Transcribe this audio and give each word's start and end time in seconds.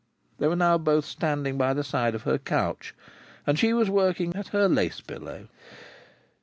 They 0.39 0.47
were 0.47 0.55
now 0.55 0.79
both 0.79 1.05
standing 1.05 1.59
by 1.59 1.75
the 1.75 1.83
side 1.83 2.15
of 2.15 2.23
her 2.23 2.39
couch, 2.39 2.95
and 3.45 3.59
she 3.59 3.71
was 3.71 3.87
working 3.87 4.35
at 4.35 4.47
her 4.47 4.67
lace 4.67 4.99
pillow. 4.99 5.47